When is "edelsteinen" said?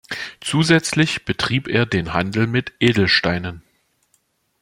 2.79-3.61